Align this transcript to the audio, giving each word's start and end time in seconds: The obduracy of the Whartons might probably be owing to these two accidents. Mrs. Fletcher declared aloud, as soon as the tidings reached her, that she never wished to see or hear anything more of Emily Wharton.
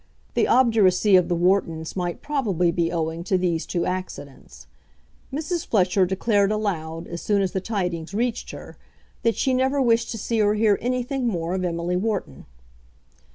The 0.33 0.47
obduracy 0.47 1.15
of 1.15 1.27
the 1.27 1.35
Whartons 1.35 1.95
might 1.95 2.23
probably 2.23 2.71
be 2.71 2.91
owing 2.91 3.23
to 3.25 3.37
these 3.37 3.67
two 3.67 3.85
accidents. 3.85 4.65
Mrs. 5.31 5.63
Fletcher 5.67 6.07
declared 6.07 6.51
aloud, 6.51 7.05
as 7.05 7.21
soon 7.21 7.43
as 7.43 7.51
the 7.51 7.61
tidings 7.61 8.11
reached 8.11 8.49
her, 8.49 8.77
that 9.21 9.35
she 9.35 9.53
never 9.53 9.79
wished 9.79 10.09
to 10.09 10.17
see 10.17 10.41
or 10.41 10.55
hear 10.55 10.79
anything 10.81 11.27
more 11.27 11.53
of 11.53 11.63
Emily 11.63 11.97
Wharton. 11.97 12.47